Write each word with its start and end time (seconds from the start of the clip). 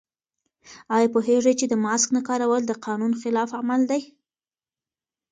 آیا 0.95 1.07
پوهېږئ 1.13 1.53
چې 1.59 1.65
د 1.69 1.73
ماسک 1.85 2.09
نه 2.17 2.21
کارول 2.27 2.61
د 2.65 2.71
قانون 2.85 3.13
خلاف 3.21 3.49
عمل 3.59 3.81
دی؟ 3.91 4.01